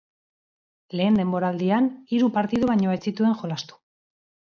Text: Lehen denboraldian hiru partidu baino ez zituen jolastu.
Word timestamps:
Lehen 1.01 1.19
denboraldian 1.19 1.91
hiru 2.15 2.33
partidu 2.41 2.73
baino 2.73 2.99
ez 2.99 3.01
zituen 3.11 3.41
jolastu. 3.45 3.83